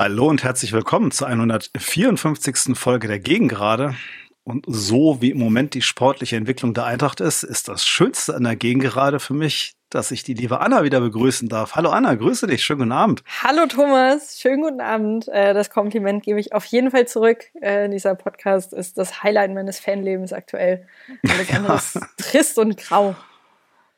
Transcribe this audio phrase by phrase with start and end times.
[0.00, 2.78] Hallo und herzlich willkommen zur 154.
[2.78, 3.96] Folge der Gegengerade.
[4.44, 8.44] Und so wie im Moment die sportliche Entwicklung der Eintracht ist, ist das Schönste an
[8.44, 11.74] der Gegengerade für mich, dass ich die liebe Anna wieder begrüßen darf.
[11.74, 13.24] Hallo Anna, grüße dich, schönen guten Abend.
[13.42, 15.26] Hallo Thomas, schönen guten Abend.
[15.26, 17.46] Äh, das Kompliment gebe ich auf jeden Fall zurück.
[17.60, 20.86] Äh, dieser Podcast ist das Highlight meines Fanlebens aktuell.
[21.28, 23.16] Alles andere ist trist und grau.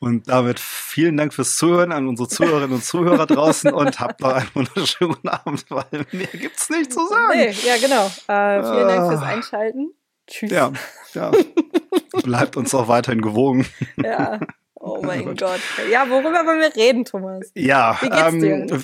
[0.01, 4.33] Und damit vielen Dank fürs Zuhören an unsere Zuhörerinnen und Zuhörer draußen und habt noch
[4.33, 7.39] einen wunderschönen Abend, weil mehr gibt's nicht zu sagen.
[7.39, 8.07] Nee, ja, genau.
[8.27, 9.27] Äh, vielen Dank fürs ah.
[9.27, 9.93] Einschalten.
[10.27, 10.51] Tschüss.
[10.51, 10.73] Ja,
[11.13, 11.31] ja.
[12.23, 13.67] Bleibt uns auch weiterhin gewogen.
[14.03, 14.41] Ja.
[14.75, 15.61] Oh mein Gott.
[15.91, 17.51] Ja, worüber wollen wir reden, Thomas?
[17.55, 18.83] Ja, Wie geht's ähm, dir?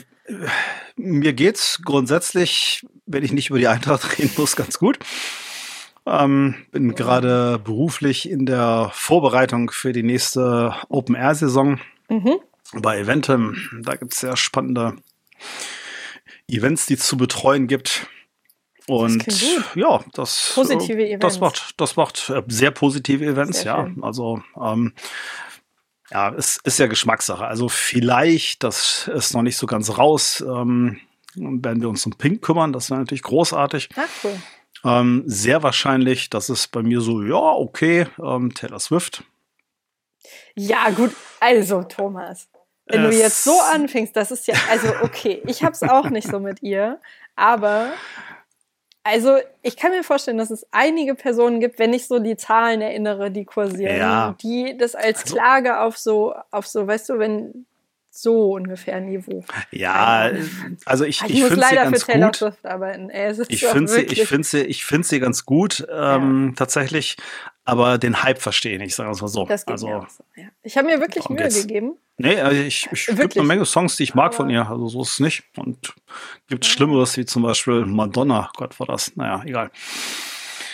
[0.96, 4.99] mir geht's grundsätzlich, wenn ich nicht über die Eintracht reden muss, ganz gut.
[6.07, 12.37] Ähm, bin gerade beruflich in der Vorbereitung für die nächste Open-Air-Saison mhm.
[12.74, 13.57] bei Eventem.
[13.82, 14.96] Da gibt es sehr spannende
[16.49, 18.07] Events, die es zu betreuen gibt.
[18.87, 21.23] Und das ja, das, positive äh, Events.
[21.23, 23.84] das macht, das macht äh, sehr positive Events, sehr ja.
[23.84, 24.04] Schön.
[24.04, 24.93] Also ähm,
[26.12, 27.45] ja, es ist ja Geschmackssache.
[27.45, 31.01] Also vielleicht, das ist noch nicht so ganz raus, ähm,
[31.34, 32.73] werden wir uns um Pink kümmern.
[32.73, 33.88] Das wäre natürlich großartig.
[33.96, 34.40] Ach, cool.
[34.87, 39.24] Ähm, sehr wahrscheinlich, das ist bei mir so, ja, okay, ähm, Taylor Swift.
[40.54, 42.48] Ja, gut, also Thomas,
[42.87, 46.28] wenn es du jetzt so anfängst, das ist ja, also okay, ich hab's auch nicht
[46.28, 47.01] so mit ihr,
[47.34, 47.93] aber
[49.02, 52.80] also ich kann mir vorstellen, dass es einige Personen gibt, wenn ich so die Zahlen
[52.80, 54.37] erinnere, die kursieren, ja.
[54.43, 57.66] die das als also Klage auf so, auf so, weißt du, wenn
[58.16, 59.45] so ungefähr Niveau.
[59.70, 60.30] Ja,
[60.84, 62.52] also ich, ich, ich finde sie ganz gut.
[63.48, 66.55] ich finde sie, ich finde sie, ich finde sie ganz gut ähm, ja.
[66.56, 67.16] tatsächlich,
[67.65, 69.44] aber den Hype verstehe ich nicht, sagen wir es mal so.
[69.44, 70.47] Das geht also, mir auch so, ja.
[70.62, 71.60] Ich habe mir wirklich Mühe geht's.
[71.62, 71.97] gegeben.
[72.19, 74.88] Nee, also ich, ich gibt eine Menge Songs, die ich mag aber von ihr, also
[74.88, 75.44] so ist es nicht.
[75.56, 75.94] Und
[76.49, 76.71] gibt ja.
[76.71, 79.71] Schlimmeres, wie zum Beispiel Madonna, Gott war das, naja, egal.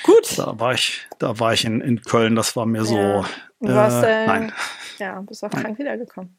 [0.05, 0.39] Gut.
[0.39, 3.25] Da war ich, da war ich in, in Köln, das war mir so.
[3.61, 4.53] Du warst, äh, nein.
[4.99, 6.37] Ja, bist auch krank wiedergekommen.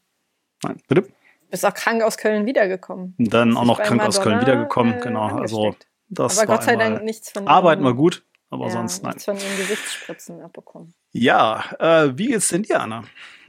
[0.63, 1.07] Nein, bitte?
[1.49, 3.15] Bist auch krank aus Köln wiedergekommen.
[3.17, 5.27] Dann auch noch krank Madonna, aus Köln wiedergekommen, äh, genau.
[5.27, 5.75] Also
[6.09, 9.11] das Aber Gott sei Dank nichts von Arbeiten wir gut, aber ja, sonst nein.
[9.11, 10.93] Nichts von ihren Gesichtsspritzen abbekommen.
[11.11, 13.03] Ja, äh, wie geht's denn dir, Anna?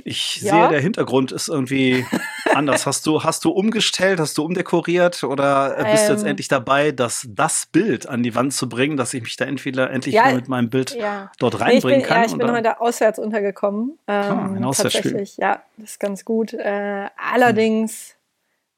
[0.04, 0.52] Ich ja?
[0.52, 2.04] sehe, der Hintergrund ist irgendwie
[2.54, 2.86] anders.
[2.86, 6.28] Hast du, hast du umgestellt, hast du umdekoriert oder bist ähm, du jetzt ähm.
[6.28, 9.90] endlich dabei, das, das Bild an die Wand zu bringen, dass ich mich da entweder
[9.90, 11.30] endlich ja, mit meinem Bild ja.
[11.38, 12.18] dort reinbringen nee, bin, kann?
[12.18, 13.98] Ja, ich bin heute auswärts untergekommen.
[14.06, 16.52] Ähm, ah, tatsächlich, ja, das ist ganz gut.
[16.52, 18.16] Äh, allerdings,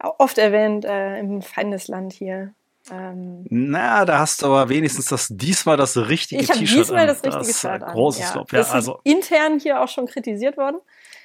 [0.00, 0.10] hm.
[0.18, 2.52] oft erwähnt, äh, im Feindesland hier.
[2.90, 6.62] Ähm, Na, da hast du aber wenigstens das diesmal das richtige T-Shirt.
[6.62, 7.92] Ich habe diesmal das richtige das, Shirt an.
[7.92, 8.34] Großes ja.
[8.34, 8.52] Lob.
[8.52, 10.78] Ja, das also intern hier auch schon kritisiert worden.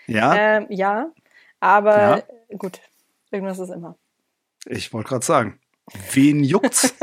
[0.08, 0.36] Ja.
[0.36, 1.12] Ähm, ja,
[1.60, 2.24] aber ja.
[2.58, 2.80] gut,
[3.30, 3.96] irgendwas ist immer.
[4.66, 5.60] Ich wollte gerade sagen,
[6.14, 6.96] wen juckt's?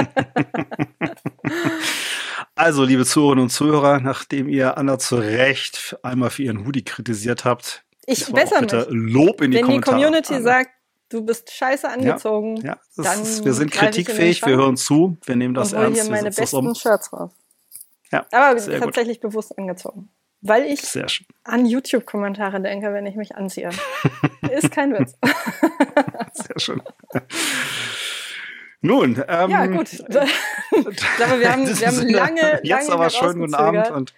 [2.55, 7.45] also, liebe Zuhörerinnen und Zuhörer, nachdem ihr Anna zu Recht einmal für ihren Hoodie kritisiert
[7.45, 9.97] habt, ich besser bitte Lob in die Wenn Kommentare.
[9.97, 10.43] Wenn die Community Anna.
[10.43, 10.71] sagt,
[11.09, 12.57] du bist scheiße angezogen.
[12.57, 16.03] Ja, ja ist, wir sind kritikfähig, wir hören zu, wir nehmen das und ernst.
[16.03, 16.75] hier meine besten um.
[16.75, 17.31] Shirts raus.
[18.11, 19.31] Ja, Aber tatsächlich gut.
[19.31, 20.09] bewusst angezogen.
[20.41, 20.83] Weil ich
[21.45, 23.71] an YouTube-Kommentare denke, wenn ich mich anziehe.
[24.53, 25.15] ist kein Witz.
[26.33, 26.83] Sehr schön.
[28.81, 29.89] Nun, ähm, ja gut.
[30.09, 34.15] aber wir haben, wir haben lange, jetzt lange aber schönen guten Abend und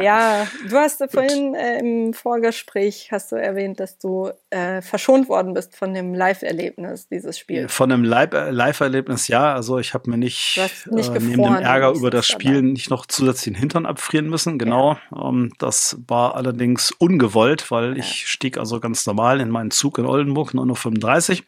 [0.00, 5.54] ja, du hast vorhin äh, im Vorgespräch hast du erwähnt, dass du äh, verschont worden
[5.54, 7.72] bist von dem Live-Erlebnis dieses Spiels.
[7.72, 9.54] Von dem äh, Live-Erlebnis, ja.
[9.54, 12.66] Also ich habe mir nicht, nicht äh, neben dem Ärger über das Spiel dabei.
[12.68, 14.58] nicht noch zusätzlich den Hintern abfrieren müssen.
[14.58, 14.98] Genau.
[15.14, 15.28] Ja.
[15.28, 18.04] Ähm, das war allerdings ungewollt, weil ja.
[18.04, 21.44] ich stieg also ganz normal in meinen Zug in Oldenburg, 9.35 Uhr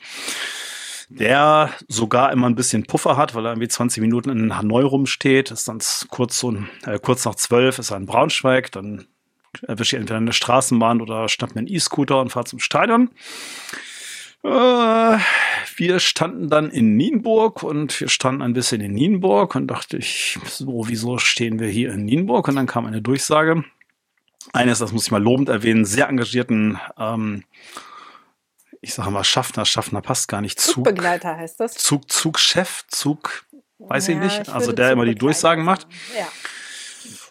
[1.18, 5.50] der sogar immer ein bisschen Puffer hat, weil er irgendwie 20 Minuten in Hanoi rumsteht,
[5.50, 5.78] ist dann
[6.10, 9.06] kurz, so, äh, kurz nach zwölf ist er in Braunschweig, dann
[9.66, 13.10] erwische ich entweder eine Straßenbahn oder schnapp mir einen E-Scooter und fahre zum Stadion.
[14.44, 15.18] Äh,
[15.76, 20.38] wir standen dann in Nienburg und wir standen ein bisschen in Nienburg und dachte ich,
[20.46, 22.48] so, wieso stehen wir hier in Nienburg?
[22.48, 23.64] Und dann kam eine Durchsage
[24.52, 27.44] eines, das muss ich mal lobend erwähnen, sehr engagierten ähm,
[28.82, 30.60] ich sage mal Schaffner, Schaffner passt gar nicht.
[30.60, 31.74] Zug, Zugbegleiter heißt das.
[31.74, 33.46] Zug, Zugchef, Zug,
[33.78, 34.40] weiß ja, ich nicht.
[34.42, 35.86] Ich also der immer die Durchsagen macht.
[36.18, 36.26] Ja.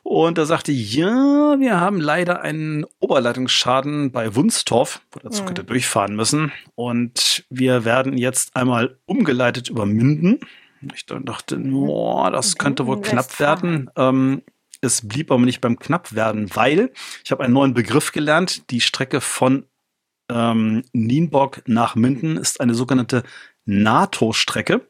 [0.03, 5.50] Und er sagte, ja, wir haben leider einen Oberleitungsschaden bei Wunstorf, wo der Zug mhm.
[5.50, 6.51] hätte durchfahren müssen.
[6.75, 10.39] Und wir werden jetzt einmal umgeleitet über Münden.
[10.95, 13.92] Ich dachte, boah, das könnte wohl knapp werden.
[13.95, 14.42] Ähm,
[14.81, 16.92] es blieb aber nicht beim knapp werden, weil
[17.24, 18.71] ich habe einen neuen Begriff gelernt.
[18.71, 19.65] Die Strecke von
[20.31, 23.24] ähm, Nienburg nach Minden ist eine sogenannte
[23.66, 24.88] NATO-Strecke.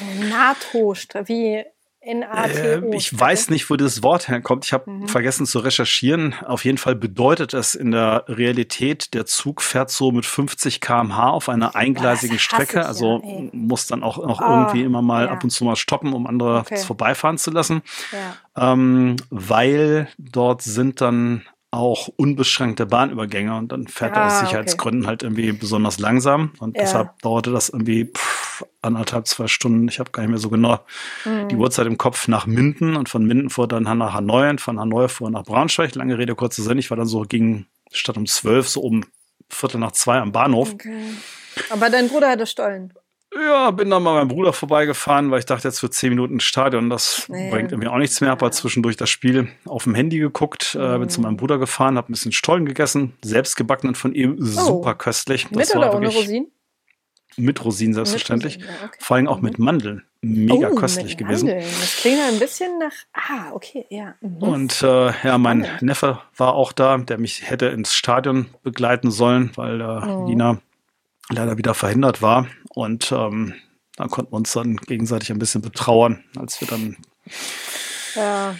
[0.00, 0.94] Eine NATO,
[1.24, 1.64] wie
[2.06, 2.92] N-A-T-O.
[2.92, 4.64] Äh, ich weiß nicht, wo das Wort herkommt.
[4.64, 5.08] Ich habe mhm.
[5.08, 6.34] vergessen zu recherchieren.
[6.44, 11.30] Auf jeden Fall bedeutet es in der Realität, der Zug fährt so mit 50 km/h
[11.30, 12.80] auf einer eingleisigen Strecke.
[12.80, 15.32] Ich, also ja, muss dann auch noch oh, irgendwie immer mal ja.
[15.32, 16.76] ab und zu mal stoppen, um andere okay.
[16.76, 17.82] vorbeifahren zu lassen.
[18.12, 18.72] Ja.
[18.72, 25.02] Ähm, weil dort sind dann auch unbeschränkte Bahnübergänge und dann fährt ah, er aus Sicherheitsgründen
[25.02, 25.08] okay.
[25.08, 26.82] halt irgendwie besonders langsam und ja.
[26.82, 30.80] deshalb dauerte das irgendwie pff, anderthalb, zwei Stunden, ich habe gar nicht mehr so genau
[31.24, 31.48] mhm.
[31.48, 34.78] die Uhrzeit im Kopf, nach Minden und von Minden fuhr dann nach Hanoi und von
[34.78, 35.94] Hanoi fuhr nach Braunschweig.
[35.94, 39.04] Lange Rede, kurzer Sinn, ich war dann so gegen statt um zwölf, so um
[39.48, 40.72] Viertel nach zwei am Bahnhof.
[40.72, 41.10] Okay.
[41.70, 42.92] Aber dein Bruder hatte Stollen.
[43.38, 46.88] Ja, bin dann mal meinem Bruder vorbeigefahren, weil ich dachte, jetzt für zehn Minuten Stadion,
[46.88, 47.50] das nee.
[47.50, 48.30] bringt irgendwie auch nichts mehr.
[48.30, 50.80] Hab halt zwischendurch das Spiel auf dem Handy geguckt, mhm.
[50.80, 51.38] äh, bin zu meinem mhm.
[51.38, 54.44] Bruder gefahren, hab ein bisschen Stollen gegessen, selbst gebackenen von ihm, oh.
[54.44, 55.48] super köstlich.
[55.50, 56.50] Das mit oder ohne Rosinen?
[57.38, 58.58] Mit Rosinen selbstverständlich.
[58.58, 58.98] Mit Rosinen, ja, okay.
[59.00, 59.44] Vor allem auch mhm.
[59.44, 60.02] mit Mandeln.
[60.22, 61.48] Mega oh, köstlich gewesen.
[61.48, 61.70] Mandeln.
[61.80, 62.92] Das klingt ein bisschen nach.
[63.12, 64.14] Ah, okay, ja.
[64.20, 64.36] Mhm.
[64.38, 65.78] Und äh, ja, mein Mandeln.
[65.82, 70.26] Neffe war auch da, der mich hätte ins Stadion begleiten sollen, weil äh, mhm.
[70.26, 70.58] Lina
[71.28, 72.46] leider wieder verhindert war.
[72.76, 73.54] Und ähm,
[73.96, 76.98] dann konnten wir uns dann gegenseitig ein bisschen betrauern, als wir dann
[78.14, 78.54] ja.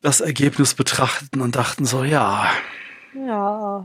[0.00, 2.48] das Ergebnis betrachteten und dachten so, ja.
[3.12, 3.84] Ja.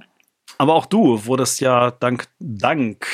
[0.59, 3.07] Aber auch du wurdest ja dank, dank,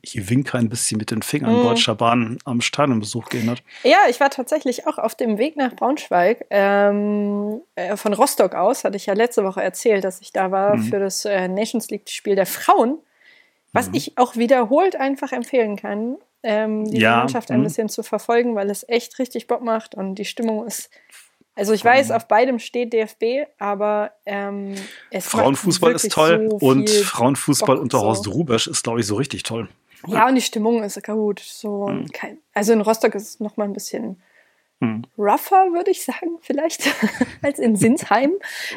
[0.00, 1.64] ich winke ein bisschen mit den Fingern, mhm.
[1.64, 3.62] Deutscher Bahn am Stadionbesuch gehindert.
[3.84, 6.46] Ja, ich war tatsächlich auch auf dem Weg nach Braunschweig.
[6.48, 10.76] Ähm, äh, von Rostock aus hatte ich ja letzte Woche erzählt, dass ich da war
[10.76, 10.84] mhm.
[10.84, 13.00] für das äh, Nations League-Spiel der Frauen.
[13.72, 13.94] Was mhm.
[13.94, 17.16] ich auch wiederholt einfach empfehlen kann, ähm, diese ja.
[17.18, 17.64] Mannschaft ein mhm.
[17.64, 20.90] bisschen zu verfolgen, weil es echt richtig Bock macht und die Stimmung ist.
[21.54, 24.76] Also ich weiß, auf beidem steht DFB, aber ähm,
[25.10, 28.30] es Frauenfußball ist toll so und Frauenfußball Bock unter Horst so.
[28.30, 29.68] Rubesch ist, glaube ich, so richtig toll.
[30.06, 31.40] Ja, und die Stimmung ist gut.
[31.40, 32.06] So mhm.
[32.12, 34.22] kein, also in Rostock ist es noch mal ein bisschen
[34.80, 35.02] hm.
[35.18, 36.88] rougher, würde ich sagen, vielleicht,
[37.42, 38.30] als in Sinsheim.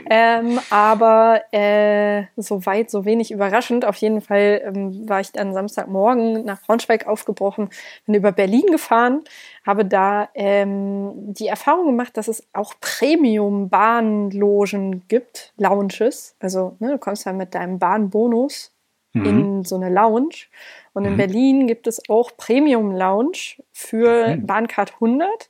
[0.10, 3.86] Ähm, aber äh, so weit, so wenig überraschend.
[3.86, 7.70] Auf jeden Fall ähm, war ich dann Samstagmorgen nach Braunschweig aufgebrochen,
[8.08, 9.24] bin über Berlin gefahren,
[9.64, 16.36] habe da ähm, die Erfahrung gemacht, dass es auch Premium-Bahnlogen gibt, Lounges.
[16.40, 18.72] Also ne, du kommst dann mit deinem Bahnbonus
[19.14, 19.26] mhm.
[19.26, 20.48] in so eine Lounge.
[20.94, 21.18] Und in mhm.
[21.18, 24.46] Berlin gibt es auch Premium Lounge für mhm.
[24.46, 25.50] Bahncard 100.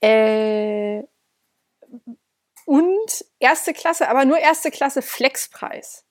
[0.00, 1.02] Äh,
[2.66, 6.04] und erste Klasse, aber nur erste Klasse Flexpreis.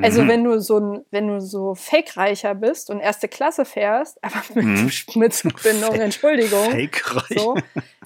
[0.00, 0.28] Also mhm.
[0.28, 4.64] wenn du so ein, wenn du so fake-reicher bist und erste Klasse fährst, aber mit,
[4.64, 4.90] mhm.
[5.16, 7.56] mit Zugbindung, Entschuldigung, fake so,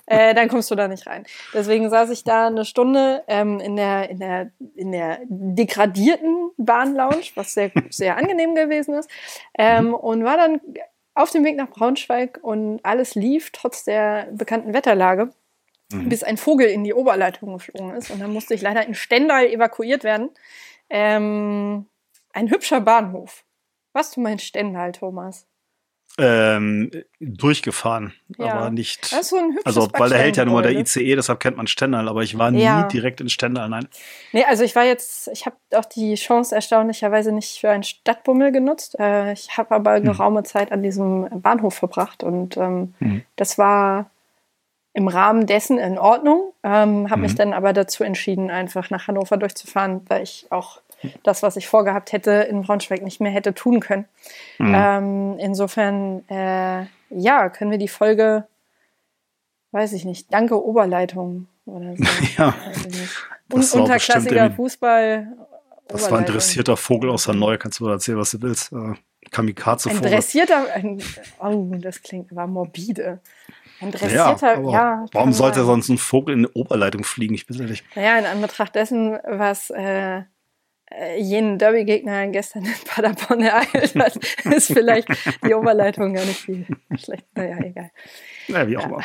[0.06, 1.26] äh, dann kommst du da nicht rein.
[1.54, 7.22] Deswegen saß ich da eine Stunde ähm, in der in der in der degradierten Bahnlounge,
[7.36, 9.08] was sehr sehr angenehm gewesen ist,
[9.56, 9.94] ähm, mhm.
[9.94, 10.60] und war dann
[11.16, 15.30] auf dem Weg nach Braunschweig und alles lief trotz der bekannten Wetterlage,
[15.90, 16.08] mhm.
[16.08, 18.10] bis ein Vogel in die Oberleitung geflogen ist.
[18.10, 20.30] Und dann musste ich leider in Stendal evakuiert werden.
[20.90, 21.86] Ähm,
[22.32, 23.44] ein hübscher Bahnhof.
[23.94, 25.46] Was du meinst Stendal, Thomas?
[26.18, 28.54] Ähm, durchgefahren, ja.
[28.54, 29.12] aber nicht.
[29.12, 31.66] Das ist so ein also, weil der hält ja nur der ICE, deshalb kennt man
[31.66, 32.82] Stendal, aber ich war ja.
[32.82, 33.86] nie direkt in Stendal, nein.
[34.32, 38.50] Nee, also ich war jetzt, ich habe auch die Chance erstaunlicherweise nicht für einen Stadtbummel
[38.50, 38.98] genutzt.
[38.98, 40.12] Äh, ich habe aber eine hm.
[40.12, 43.22] geraume Zeit an diesem Bahnhof verbracht und ähm, hm.
[43.36, 44.10] das war
[44.94, 46.54] im Rahmen dessen in Ordnung.
[46.62, 47.20] Ähm, habe hm.
[47.20, 50.80] mich dann aber dazu entschieden, einfach nach Hannover durchzufahren, weil ich auch
[51.22, 54.06] das, was ich vorgehabt hätte, in Braunschweig nicht mehr hätte tun können.
[54.58, 54.74] Mhm.
[54.74, 58.46] Ähm, insofern, äh, ja, können wir die Folge,
[59.72, 62.04] weiß ich nicht, danke Oberleitung oder so.
[62.38, 62.54] ja.
[63.52, 65.28] Und unterklassiger Fußball.
[65.88, 68.72] Das war ein dressierter Vogel aus Hanoi, kannst du mal erzählen, was du willst.
[68.72, 68.94] Äh,
[69.30, 70.04] Kamikaze-Vogel.
[70.04, 71.02] Ein dressierter, ein,
[71.40, 73.20] oh, das klingt aber morbide.
[73.80, 74.70] Ein dressierter, ja.
[74.70, 77.34] ja warum sollte sonst ein Vogel in eine Oberleitung fliegen?
[77.34, 77.84] Ich bin ehrlich.
[77.94, 80.22] Naja, in Anbetracht dessen, was äh,
[81.18, 85.08] jenen Derby-Gegner gestern in Paderborn ereilt hat, ist vielleicht
[85.44, 86.66] die Oberleitung gar nicht viel
[86.96, 87.26] schlecht.
[87.34, 87.90] Naja, egal.
[88.48, 89.04] Naja, wie auch immer.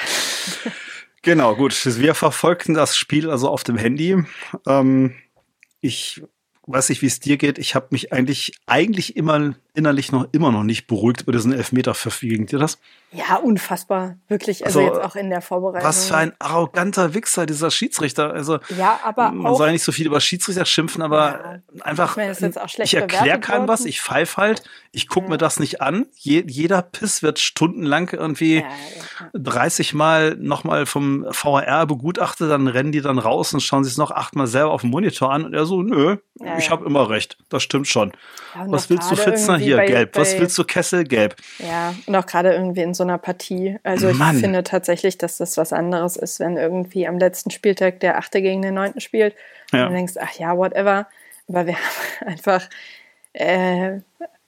[1.23, 1.73] Genau, gut.
[1.85, 4.23] Wir verfolgten das Spiel also auf dem Handy.
[4.67, 5.15] Ähm,
[5.79, 6.23] ich
[6.65, 7.57] weiß nicht, wie es dir geht.
[7.57, 12.21] Ich habe mich eigentlich, eigentlich immer innerlich noch immer noch nicht beruhigt über diesen Elfmeter-Pfiff.
[12.21, 12.77] Wie ging dir das?
[13.13, 14.15] Ja, unfassbar.
[14.27, 14.65] Wirklich.
[14.65, 15.87] Also, also, jetzt auch in der Vorbereitung.
[15.87, 18.33] Was für ein arroganter Wichser, dieser Schiedsrichter.
[18.33, 22.17] Also, ja, aber man soll ja nicht so viel über Schiedsrichter schimpfen, aber ja, einfach,
[22.17, 25.31] ich, ich erkläre keinem was, ich pfeife halt, ich gucke ja.
[25.31, 26.05] mir das nicht an.
[26.15, 32.91] Je, jeder Piss wird stundenlang irgendwie ja, 30 Mal nochmal vom VAR begutachtet, dann rennen
[32.91, 35.53] die dann raus und schauen sich es noch achtmal selber auf dem Monitor an und
[35.53, 36.17] er so, nö,
[36.57, 38.11] ich habe immer recht, das stimmt schon.
[38.67, 39.60] was willst du, Fitzner?
[39.63, 40.15] Hier, bei, gelb.
[40.15, 41.03] Was willst du, Kessel?
[41.03, 41.35] Gelb.
[41.59, 43.77] Ja, und auch gerade irgendwie in so einer Partie.
[43.83, 44.37] Also ich Mann.
[44.37, 48.61] finde tatsächlich, dass das was anderes ist, wenn irgendwie am letzten Spieltag der Achte gegen
[48.61, 49.35] den Neunten spielt.
[49.71, 49.83] Ja.
[49.83, 51.07] Und du denkst, ach ja, whatever.
[51.47, 51.75] Aber wir
[52.21, 52.69] haben einfach
[53.33, 53.99] äh,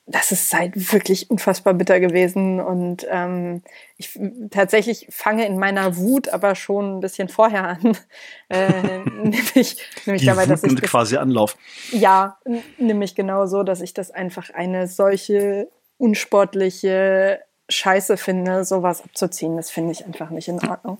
[0.05, 3.61] das ist halt wirklich unfassbar bitter gewesen und ähm,
[3.97, 4.19] ich
[4.51, 7.97] tatsächlich fange in meiner Wut aber schon ein bisschen vorher an,
[8.49, 11.55] äh, nämlich, nämlich Die dabei, dass ich das, quasi Anlauf.
[11.91, 12.37] Ja,
[12.77, 19.55] nämlich genau so, dass ich das einfach eine solche unsportliche Scheiße finde, sowas abzuziehen.
[19.55, 20.99] Das finde ich einfach nicht in Ordnung.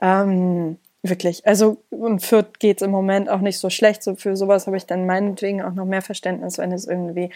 [0.00, 1.46] Ähm, wirklich.
[1.46, 4.04] Also und Fürth geht es im Moment auch nicht so schlecht.
[4.04, 7.30] So für sowas habe ich dann meinetwegen auch noch mehr Verständnis, wenn es irgendwie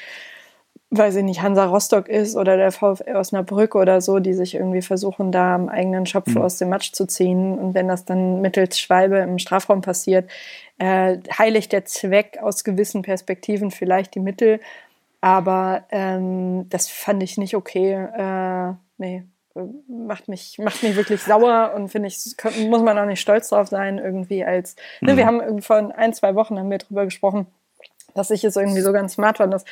[0.91, 4.83] weiß ich nicht, Hansa Rostock ist oder der VfL Osnabrück oder so, die sich irgendwie
[4.83, 6.39] versuchen, da am eigenen Schopf mhm.
[6.39, 7.59] aus dem Matsch zu ziehen.
[7.59, 10.29] Und wenn das dann mittels Schwalbe im Strafraum passiert,
[10.79, 14.61] äh, heiligt der Zweck aus gewissen Perspektiven vielleicht die Mittel.
[15.21, 17.93] Aber ähm, das fand ich nicht okay.
[17.93, 19.23] Äh, nee,
[19.89, 22.19] macht mich, macht mich wirklich sauer und finde ich,
[22.69, 25.09] muss man auch nicht stolz drauf sein, irgendwie als, mhm.
[25.09, 25.41] ne, wir mhm.
[25.41, 27.47] haben vor ein, zwei Wochen haben wir drüber gesprochen,
[28.15, 29.65] dass ich es irgendwie so ganz smart fand, dass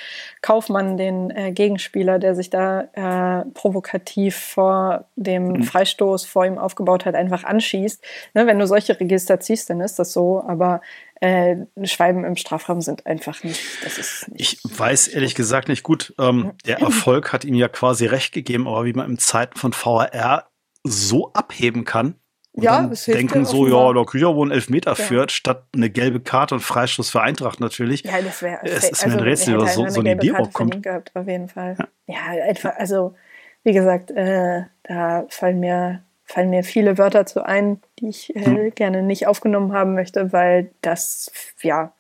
[0.43, 5.63] Kaufmann den äh, Gegenspieler, der sich da äh, provokativ vor dem mhm.
[5.63, 8.03] Freistoß vor ihm aufgebaut hat, einfach anschießt.
[8.35, 10.81] Ne, wenn du solche Register ziehst, dann ist das so, aber
[11.21, 13.61] äh, Schwalben im Strafraum sind einfach nicht.
[13.83, 16.15] Das ist nicht ich weiß ehrlich gesagt nicht gut.
[16.19, 19.73] Ähm, der Erfolg hat ihm ja quasi recht gegeben, aber wie man im Zeiten von
[19.73, 20.49] VRR
[20.85, 22.15] so abheben kann,
[22.59, 24.95] und ja, dann denken so, ja, da kriegt ja wohl einen Elfmeter ja.
[24.97, 28.03] führt, statt eine gelbe Karte und Freistoß für Eintracht natürlich.
[28.03, 30.53] Ja, das wäre Es ist mir ein also, Rätsel, was so, so eine Idee auch
[30.53, 30.83] kommt.
[30.83, 31.77] Gehabt, auf jeden Fall.
[32.09, 33.15] Ja, ja einfach, also
[33.63, 38.45] wie gesagt, äh, da fallen mir, fallen mir viele Wörter zu ein, die ich äh,
[38.45, 38.75] hm.
[38.75, 41.31] gerne nicht aufgenommen haben möchte, weil das,
[41.63, 41.93] ja,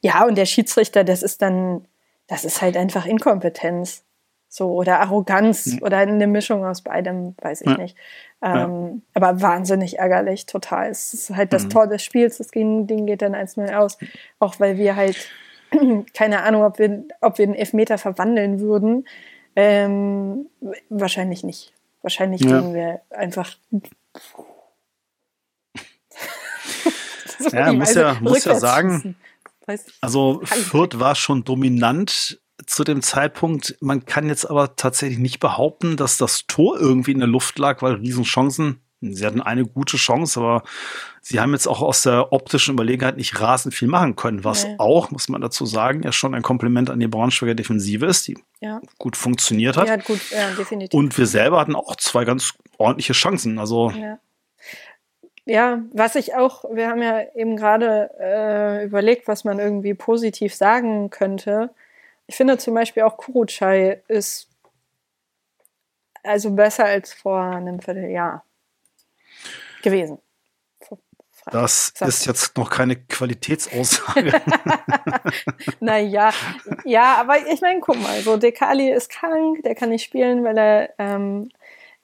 [0.00, 1.86] ja, und der Schiedsrichter, das ist dann,
[2.26, 4.02] das ist halt einfach Inkompetenz.
[4.54, 5.78] So, oder Arroganz hm.
[5.80, 7.78] oder eine Mischung aus beidem, weiß ich ja.
[7.78, 7.96] nicht.
[8.42, 8.92] Ähm, ja.
[9.14, 10.90] Aber wahnsinnig ärgerlich, total.
[10.90, 11.70] Es ist halt das mhm.
[11.70, 13.96] Tor des Spiels, das Ding geht dann 1-0 aus.
[14.40, 15.16] Auch weil wir halt,
[16.12, 19.06] keine Ahnung, ob wir, ob wir den Elfmeter verwandeln würden.
[19.56, 20.50] Ähm,
[20.90, 21.72] wahrscheinlich nicht.
[22.02, 22.60] Wahrscheinlich ja.
[22.60, 23.56] gehen wir einfach.
[27.38, 29.16] so ja, muss ja, muss ja sagen,
[30.02, 32.38] also Fürth war schon dominant
[32.72, 33.76] zu dem Zeitpunkt.
[33.80, 37.82] Man kann jetzt aber tatsächlich nicht behaupten, dass das Tor irgendwie in der Luft lag,
[37.82, 38.80] weil Riesenchancen.
[39.00, 40.62] Sie hatten eine gute Chance, aber
[41.20, 44.76] sie haben jetzt auch aus der optischen Überlegenheit nicht rasend viel machen können, was nee.
[44.78, 48.38] auch, muss man dazu sagen, ja schon ein Kompliment an die Braunschweiger Defensive ist, die
[48.60, 48.80] ja.
[48.98, 49.88] gut funktioniert hat.
[49.88, 50.96] Ja, gut, ja, definitiv.
[50.96, 53.58] Und wir selber hatten auch zwei ganz ordentliche Chancen.
[53.58, 54.18] Also ja.
[55.44, 60.54] Ja, was ich auch, wir haben ja eben gerade äh, überlegt, was man irgendwie positiv
[60.54, 61.70] sagen könnte.
[62.32, 64.48] Ich finde zum Beispiel auch Kuruchai ist
[66.22, 68.42] also besser als vor einem Vierteljahr
[69.82, 70.18] gewesen.
[71.50, 74.40] Das ist jetzt noch keine Qualitätsaussage.
[75.80, 76.32] naja,
[76.86, 80.56] ja, aber ich meine, guck mal, so Dekali ist krank, der kann nicht spielen, weil
[80.56, 81.50] er ähm,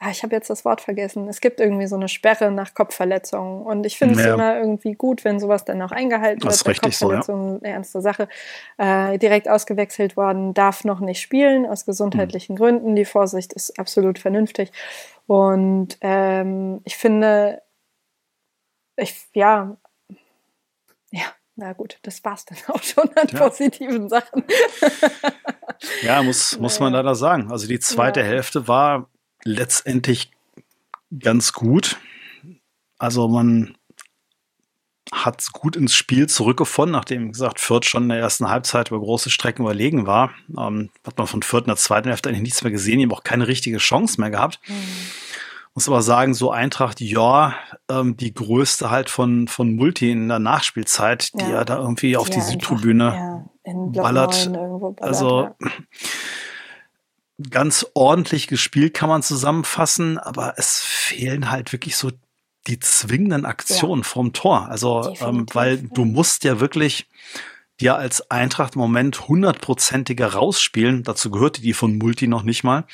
[0.00, 3.62] ah, ich habe jetzt das Wort vergessen, es gibt irgendwie so eine Sperre nach Kopfverletzungen.
[3.62, 4.34] Und ich finde es ja.
[4.34, 6.80] immer irgendwie gut, wenn sowas dann auch eingehalten das wird.
[6.80, 7.58] Kopfverletzung so, ja.
[7.58, 8.28] eine ernste Sache.
[8.76, 12.56] Äh, direkt ausgewechselt worden, darf noch nicht spielen, aus gesundheitlichen hm.
[12.56, 12.96] Gründen.
[12.96, 14.70] Die Vorsicht ist absolut vernünftig.
[15.26, 17.62] Und ähm, ich finde,
[18.96, 19.76] ich, ja,
[21.10, 21.26] ja,
[21.56, 23.38] na gut, das war's dann auch schon an ja.
[23.38, 24.44] positiven Sachen.
[26.02, 27.50] ja, muss, muss man leider sagen.
[27.50, 28.26] Also die zweite ja.
[28.26, 29.08] Hälfte war
[29.44, 30.30] letztendlich
[31.18, 31.98] ganz gut.
[32.98, 33.76] Also man
[35.12, 39.00] hat gut ins Spiel zurückgefunden, nachdem, wie gesagt, Fürth schon in der ersten Halbzeit über
[39.00, 40.32] große Strecken überlegen war.
[40.56, 43.24] Ähm, hat man von Fürth in der zweiten Hälfte eigentlich nichts mehr gesehen, eben auch
[43.24, 44.60] keine richtige Chance mehr gehabt.
[44.66, 44.74] Mhm.
[45.74, 47.54] Muss aber sagen, so Eintracht, ja,
[47.88, 51.44] ähm, die größte halt von, von Multi in der Nachspielzeit, ja.
[51.44, 54.52] die ja da irgendwie auf ja, die Südtribüne ja, ballert.
[54.52, 55.02] ballert.
[55.02, 55.50] Also
[57.50, 62.10] ganz ordentlich gespielt, kann man zusammenfassen, aber es fehlen halt wirklich so
[62.66, 64.08] die zwingenden Aktionen ja.
[64.08, 64.68] vom Tor.
[64.68, 67.06] Also, ähm, weil du musst ja wirklich
[67.80, 71.04] dir als Eintracht im Moment hundertprozentiger rausspielen.
[71.04, 72.84] Dazu gehörte die von Multi noch nicht mal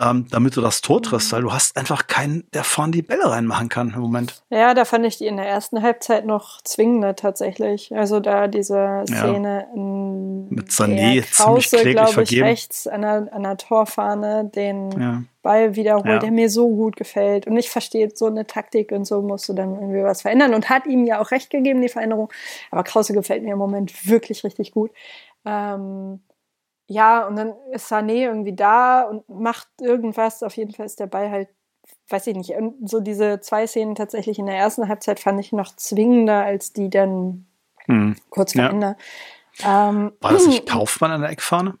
[0.00, 1.36] ähm, damit du das Tor triffst, mhm.
[1.36, 4.42] weil du hast einfach keinen, der vorne die Bälle reinmachen kann im Moment.
[4.50, 7.94] Ja, da fand ich die in der ersten Halbzeit noch zwingender tatsächlich.
[7.94, 9.74] Also da diese Szene ja.
[9.74, 12.46] in mit Sané Krause, ziemlich kläglich ich, vergeben.
[12.46, 15.22] rechts an der, an der Torfahne den ja.
[15.42, 16.18] Ball wiederholt, ja.
[16.18, 17.46] der mir so gut gefällt.
[17.46, 20.70] Und ich verstehe so eine Taktik und so musst du dann irgendwie was verändern und
[20.70, 22.32] hat ihm ja auch recht gegeben, die Veränderung.
[22.70, 24.90] Aber Krause gefällt mir im Moment wirklich richtig gut.
[25.44, 26.20] Ähm,
[26.90, 30.42] ja, und dann ist Sané irgendwie da und macht irgendwas.
[30.42, 31.48] Auf jeden Fall ist der Ball halt,
[32.08, 35.52] weiß ich nicht, und so diese zwei Szenen tatsächlich in der ersten Halbzeit fand ich
[35.52, 37.46] noch zwingender als die dann
[37.86, 38.16] hm.
[38.30, 38.70] kurz vor ja.
[38.70, 38.96] Ende.
[39.64, 41.78] Ähm, War das nicht Kaufmann an der Eckfahne?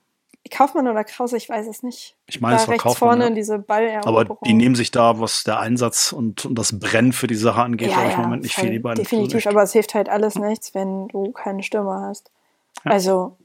[0.48, 2.16] Kaufmann oder Krause, ich weiß es nicht.
[2.26, 3.10] Ich meine, da es war rechts Kaufmann.
[3.10, 3.30] vorne ja.
[3.30, 7.26] diese Ball Aber die nehmen sich da, was der Einsatz und, und das Brennen für
[7.26, 9.02] die Sache angeht, ja, ja, im Moment nicht viel, die beiden.
[9.02, 12.30] Definitiv, aber es hilft halt alles nichts, wenn du keine Stürmer hast.
[12.84, 12.92] Ja.
[12.92, 13.36] Also,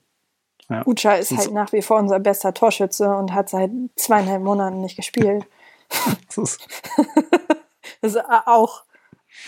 [0.69, 0.85] ja.
[0.85, 4.95] Ucha ist halt nach wie vor unser bester Torschütze und hat seit zweieinhalb Monaten nicht
[4.95, 5.45] gespielt.
[6.27, 6.67] das ist,
[8.01, 8.83] das ist auch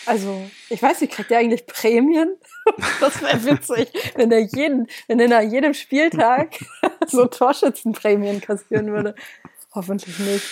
[0.06, 2.36] also, ich weiß nicht, kriegt der eigentlich Prämien?
[3.00, 6.60] Das wäre witzig, wenn er jeden, wenn er nach jedem Spieltag
[7.08, 9.16] so Torschützenprämien kassieren würde.
[9.74, 10.46] Hoffentlich nicht.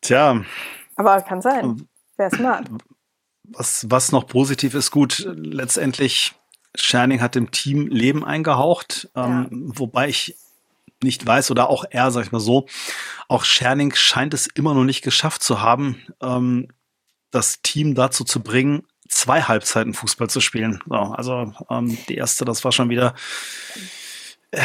[0.00, 0.44] Tja.
[0.94, 1.88] Aber kann sein.
[2.16, 2.68] Wäre smart.
[3.42, 6.32] Was, was noch positiv ist, gut, letztendlich,
[6.74, 9.78] Scherning hat dem Team Leben eingehaucht, ähm, ja.
[9.78, 10.36] wobei ich
[11.02, 12.66] nicht weiß oder auch er, sag ich mal so,
[13.28, 16.68] auch Scherning scheint es immer noch nicht geschafft zu haben, ähm,
[17.30, 20.82] das Team dazu zu bringen, zwei Halbzeiten Fußball zu spielen.
[20.86, 23.14] So, also ähm, die erste, das war schon wieder
[24.50, 24.60] äh,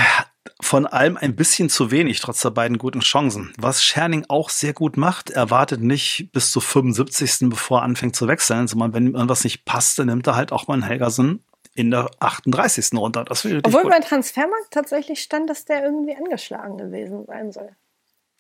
[0.62, 3.53] von allem ein bisschen zu wenig, trotz der beiden guten Chancen.
[3.57, 7.50] Was Scherning auch sehr gut macht, er wartet nicht bis zu 75.
[7.50, 10.67] bevor er anfängt zu wechseln, sondern wenn irgendwas nicht passt, dann nimmt er halt auch
[10.67, 11.43] mal einen Helgersen
[11.75, 12.94] in der 38.
[12.94, 13.25] runter.
[13.25, 13.91] Das Obwohl gut.
[13.91, 17.75] beim Transfermarkt tatsächlich stand, dass der irgendwie angeschlagen gewesen sein soll.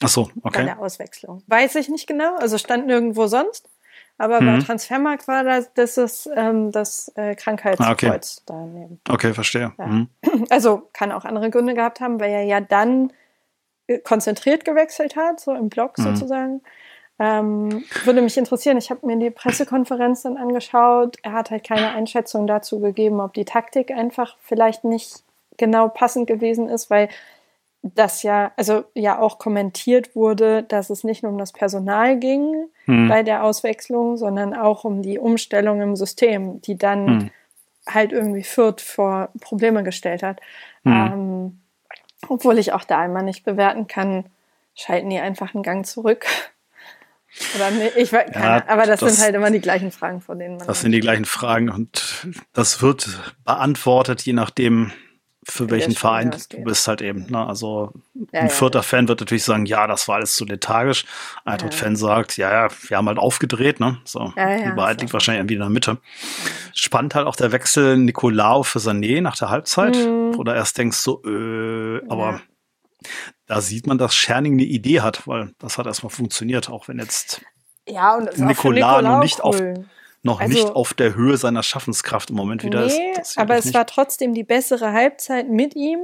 [0.01, 0.59] Ach so, okay.
[0.59, 1.43] Bei der Auswechslung.
[1.47, 3.69] Weiß ich nicht genau, also stand nirgendwo sonst.
[4.17, 4.45] Aber mhm.
[4.45, 8.19] bei Transfermarkt war das, das ist ähm, das äh, Krankheitskreuz ah, okay.
[8.45, 9.01] daneben.
[9.09, 9.73] Okay, verstehe.
[9.77, 9.85] Ja.
[9.85, 10.09] Mhm.
[10.49, 13.11] Also kann auch andere Gründe gehabt haben, weil er ja dann
[13.87, 16.03] äh, konzentriert gewechselt hat, so im Block mhm.
[16.03, 16.61] sozusagen.
[17.17, 21.17] Ähm, würde mich interessieren, ich habe mir die Pressekonferenz dann angeschaut.
[21.23, 25.23] Er hat halt keine Einschätzung dazu gegeben, ob die Taktik einfach vielleicht nicht
[25.57, 27.07] genau passend gewesen ist, weil
[27.81, 32.67] das ja, also ja auch kommentiert wurde, dass es nicht nur um das Personal ging
[32.85, 33.07] hm.
[33.07, 37.31] bei der Auswechslung, sondern auch um die Umstellung im System, die dann hm.
[37.87, 40.41] halt irgendwie Fürth vor Probleme gestellt hat.
[40.83, 40.91] Hm.
[40.91, 41.59] Ähm,
[42.27, 44.25] obwohl ich auch da immer nicht bewerten kann,
[44.73, 46.25] schalten die einfach einen Gang zurück.
[47.55, 50.39] Oder nee, ich weiß, ja, aber das, das, sind halt immer die gleichen Fragen, von
[50.39, 50.67] denen man.
[50.67, 53.09] Das sind die gleichen Fragen und das wird
[53.43, 54.91] beantwortet, je nachdem,
[55.47, 57.27] für welchen Verein du bist halt eben.
[57.29, 57.45] Ne?
[57.45, 57.91] Also
[58.33, 58.83] ja, ein vierter ja.
[58.83, 61.05] Fan wird natürlich sagen, ja, das war alles zu lethargisch.
[61.43, 61.97] Ein Eintracht-Fan ja.
[61.97, 63.79] sagt, ja, ja, wir haben halt aufgedreht.
[63.79, 63.99] Ne?
[64.05, 65.97] So, die Wahrheit liegt wahrscheinlich irgendwie in der Mitte.
[66.73, 69.95] Spannend halt auch der Wechsel Nicolau für Sané nach der Halbzeit.
[69.95, 70.39] Mhm.
[70.39, 72.41] Oder erst denkst du, äh, aber
[73.47, 76.99] da sieht man, dass Scherning eine Idee hat, weil das hat erstmal funktioniert, auch wenn
[76.99, 77.41] jetzt
[77.87, 79.45] ja, und Nicolau noch nicht cool.
[79.45, 79.61] auf
[80.23, 83.37] noch also, nicht auf der Höhe seiner Schaffenskraft im Moment wieder nee, ist.
[83.37, 83.75] aber es nicht.
[83.75, 85.99] war trotzdem die bessere Halbzeit mit ihm.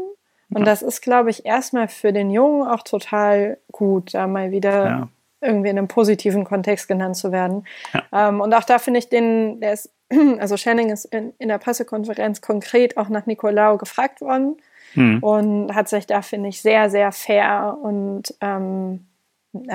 [0.53, 0.65] Und ja.
[0.65, 5.09] das ist, glaube ich, erstmal für den Jungen auch total gut, da mal wieder ja.
[5.39, 7.65] irgendwie in einem positiven Kontext genannt zu werden.
[7.93, 8.29] Ja.
[8.29, 9.89] Ähm, und auch da finde ich den, der ist,
[10.39, 14.57] also Shanning ist in, in der Pressekonferenz konkret auch nach Nicolau gefragt worden
[14.93, 15.21] hm.
[15.21, 19.05] und hat sich da, finde ich, sehr, sehr fair und ähm,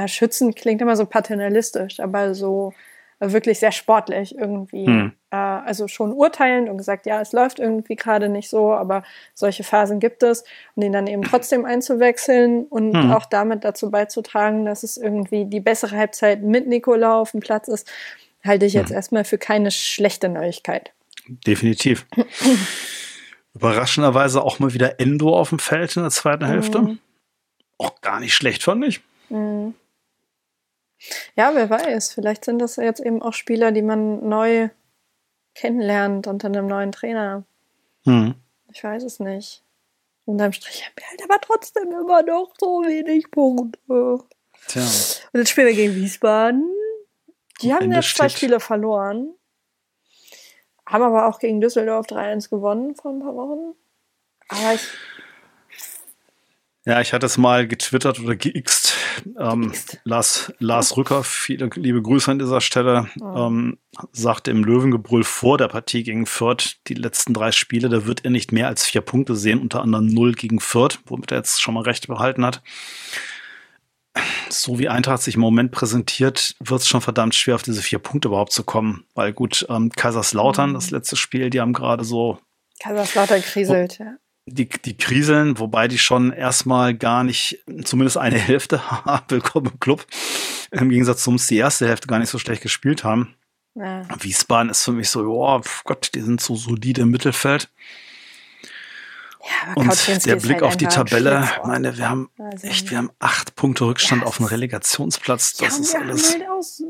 [0.07, 2.72] schützend klingt immer so paternalistisch, aber so
[3.18, 4.87] wirklich sehr sportlich irgendwie.
[4.87, 5.12] Hm.
[5.31, 9.02] Äh, also schon urteilend und gesagt, ja, es läuft irgendwie gerade nicht so, aber
[9.35, 10.44] solche Phasen gibt es.
[10.74, 13.12] Und ihn dann eben trotzdem einzuwechseln und hm.
[13.12, 17.68] auch damit dazu beizutragen, dass es irgendwie die bessere Halbzeit mit Nikola auf dem Platz
[17.68, 17.90] ist,
[18.44, 18.96] halte ich jetzt hm.
[18.96, 20.92] erstmal für keine schlechte Neuigkeit.
[21.29, 22.07] Definitiv.
[23.57, 26.81] Überraschenderweise auch mal wieder Endo auf dem Feld in der zweiten Hälfte.
[26.81, 26.99] Mhm.
[27.79, 29.01] Auch gar nicht schlecht, fand ich.
[29.31, 29.75] Mhm.
[31.37, 32.12] Ja, wer weiß.
[32.12, 34.69] Vielleicht sind das jetzt eben auch Spieler, die man neu
[35.55, 37.45] kennenlernt unter einem neuen Trainer.
[38.05, 38.35] Hm.
[38.73, 39.62] Ich weiß es nicht.
[40.27, 44.19] Unterm Strich haben wir halt aber trotzdem immer noch so wenig Punkte.
[44.69, 44.83] Tja.
[45.33, 46.69] Und jetzt spielen wir gegen Wiesbaden.
[47.62, 49.35] Die haben Ende jetzt zwei Spiele verloren.
[50.87, 53.75] Haben aber auch gegen Düsseldorf 3-1 gewonnen vor ein paar Wochen.
[54.49, 54.88] Aber ich.
[56.85, 58.96] Ja, ich hatte es mal getwittert oder geixt
[59.38, 59.72] ähm,
[60.05, 63.46] Lars, Lars Rücker, viele liebe Grüße an dieser Stelle, oh.
[63.46, 63.79] ähm,
[64.12, 68.31] sagte im Löwengebrüll vor der Partie gegen Fürth, die letzten drei Spiele, da wird er
[68.31, 71.75] nicht mehr als vier Punkte sehen, unter anderem null gegen Fürth, womit er jetzt schon
[71.75, 72.62] mal recht behalten hat.
[74.48, 77.98] So wie Eintracht sich im Moment präsentiert, wird es schon verdammt schwer, auf diese vier
[77.98, 79.05] Punkte überhaupt zu kommen.
[79.14, 80.74] Weil gut, ähm, Kaiserslautern, mhm.
[80.74, 82.38] das letzte Spiel, die haben gerade so
[82.81, 88.81] Kaiserslautern kriselt, ja die, die kriseln, wobei die schon erstmal gar nicht, zumindest eine Hälfte,
[89.29, 90.07] willkommen im Club,
[90.70, 93.35] im Gegensatz zum die erste Hälfte gar nicht so schlecht gespielt haben.
[93.74, 94.07] Ja.
[94.20, 97.68] Wiesbaden ist für mich so, oh Gott, die sind so solide im Mittelfeld.
[99.47, 103.11] Ja, und der Blick halt auf die Tabelle, meine, wir haben also, echt, wir haben
[103.19, 105.57] acht Punkte Rückstand ja, auf den Relegationsplatz.
[105.57, 106.33] Das ja, ist alles.
[106.33, 106.83] Halt aus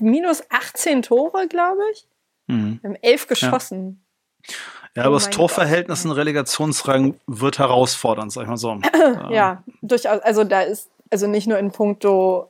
[0.00, 2.06] minus 18 Tore, glaube ich.
[2.46, 2.78] Mhm.
[2.80, 4.02] Wir haben elf geschossen.
[4.94, 8.78] Ja, aber oh das Torverhältnis in Relegationsrang wird herausfordernd, sag ich mal so.
[9.30, 10.20] ja, durchaus.
[10.20, 12.48] Also da ist, also nicht nur in puncto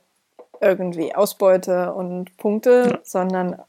[0.61, 3.61] irgendwie Ausbeute und Punkte, sondern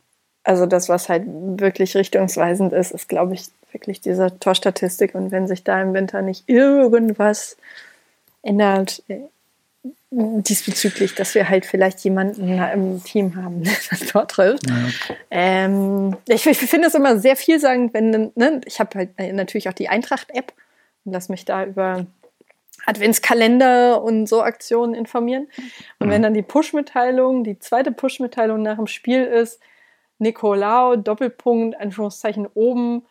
[0.45, 5.15] also das, was halt wirklich richtungsweisend ist, ist, glaube ich, wirklich diese Torstatistik.
[5.15, 7.57] Und wenn sich da im Winter nicht irgendwas
[8.43, 9.21] ändert, äh,
[10.11, 14.69] diesbezüglich, dass wir halt vielleicht jemanden im Team haben, der das dort trifft.
[14.69, 14.75] Ja.
[15.31, 19.69] Ähm, ich, ich finde es immer sehr vielsagend, wenn, ne, ich habe halt äh, natürlich
[19.69, 20.53] auch die Eintracht-App
[21.05, 22.07] und lass mich da über
[22.87, 25.49] Adventskalender und so Aktionen informieren.
[25.99, 26.13] Und mhm.
[26.13, 29.61] wenn dann die Push-Mitteilung, die zweite Push-Mitteilung nach dem Spiel ist,
[30.19, 33.03] Nicolao, Doppelpunkt, Anführungszeichen oben,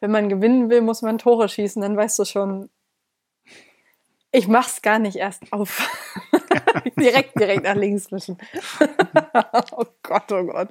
[0.00, 2.70] wenn man gewinnen will, muss man Tore schießen, dann weißt du schon,
[4.30, 5.88] ich mach's gar nicht erst auf.
[6.98, 8.38] direkt, direkt nach links wischen.
[9.72, 10.68] oh Gott, oh Gott.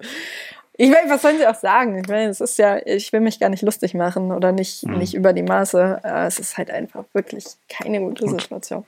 [0.79, 1.97] Ich meine, was sollen sie auch sagen?
[1.97, 4.99] Ich meine, es ist ja, ich will mich gar nicht lustig machen oder nicht, mhm.
[4.99, 6.01] nicht über die Maße.
[6.03, 8.41] Äh, es ist halt einfach wirklich keine gute Gut.
[8.41, 8.85] Situation.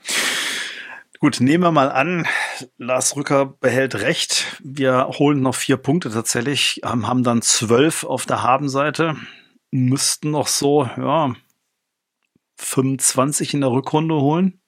[1.18, 2.26] Gut, nehmen wir mal an,
[2.78, 4.56] Lars Rücker behält recht.
[4.62, 9.16] Wir holen noch vier Punkte tatsächlich, haben dann zwölf auf der Habenseite,
[9.70, 11.34] müssten noch so, ja,
[12.56, 14.60] 25 in der Rückrunde holen.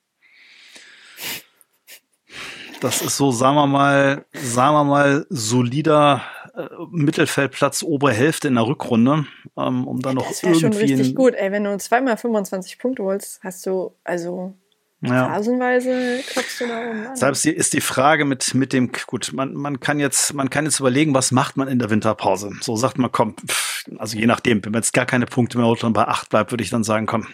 [2.81, 6.23] Das ist so, sagen wir mal, sagen wir mal, solider
[6.55, 10.63] äh, Mittelfeldplatz, obere Hälfte in der Rückrunde, ähm, um dann noch das irgendwie.
[10.69, 11.53] Das schon richtig gut, ey.
[11.53, 14.55] Wenn du zweimal 25 Punkte holst, hast du, also
[15.03, 15.29] ja.
[15.29, 17.17] Phasenweise klopfst du da oben an.
[17.17, 20.81] Selbst ist die Frage mit, mit dem, gut, man, man kann jetzt, man kann jetzt
[20.81, 22.51] überlegen, was macht man in der Winterpause?
[22.61, 25.67] So sagt man, komm, pff, also je nachdem, wenn man jetzt gar keine Punkte mehr
[25.67, 27.27] holt und bei acht bleibt, würde ich dann sagen, komm,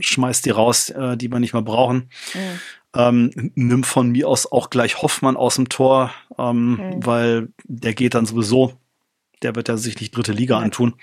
[0.00, 2.10] schmeiß die raus, äh, die wir nicht mehr brauchen.
[2.34, 2.60] Mhm.
[2.96, 7.06] Ähm, nimm von mir aus auch gleich Hoffmann aus dem Tor, ähm, mhm.
[7.06, 8.74] weil der geht dann sowieso.
[9.44, 10.94] Der wird ja sich nicht dritte Liga antun.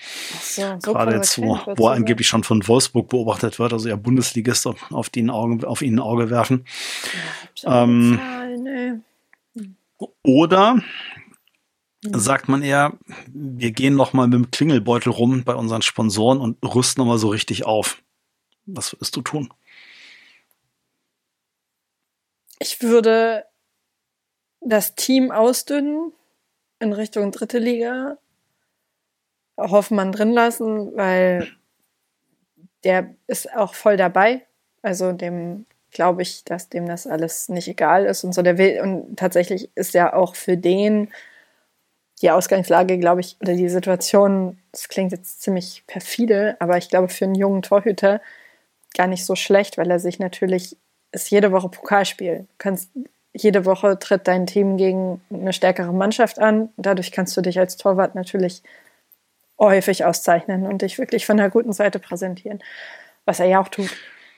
[0.41, 3.95] So, so Gerade jetzt, wo, wo er angeblich schon von Wolfsburg beobachtet wird, also ja
[3.95, 6.65] Bundesligist auf, auf, ihn, Auge, auf ihn ein Auge werfen.
[7.63, 9.03] Ja, ähm, Zahlen,
[10.23, 10.81] oder mhm.
[12.19, 16.57] sagt man eher, wir gehen noch mal mit dem Klingelbeutel rum bei unseren Sponsoren und
[16.63, 18.01] rüsten noch mal so richtig auf.
[18.65, 19.53] Was würdest du tun?
[22.59, 23.45] Ich würde
[24.59, 26.13] das Team ausdünnen
[26.79, 28.17] in Richtung dritte Liga.
[29.57, 31.47] Hoffmann drin lassen, weil
[32.83, 34.41] der ist auch voll dabei.
[34.81, 38.41] Also dem glaube ich, dass dem das alles nicht egal ist und so.
[38.41, 41.09] Der will, und tatsächlich ist ja auch für den
[42.21, 47.09] die Ausgangslage, glaube ich, oder die Situation, das klingt jetzt ziemlich perfide, aber ich glaube
[47.09, 48.21] für einen jungen Torhüter
[48.95, 50.77] gar nicht so schlecht, weil er sich natürlich
[51.11, 52.39] ist jede Woche Pokalspiel.
[52.41, 52.91] Du kannst
[53.33, 56.69] jede Woche tritt dein Team gegen eine stärkere Mannschaft an.
[56.77, 58.61] Dadurch kannst du dich als Torwart natürlich
[59.61, 62.59] häufig auszeichnen und dich wirklich von der guten Seite präsentieren,
[63.25, 63.89] was er ja auch tut.